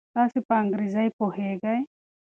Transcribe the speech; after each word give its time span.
تاسو 0.15 0.39
په 0.47 0.53
انګریزي 0.61 1.07
پوهیږئ؟ 1.17 1.79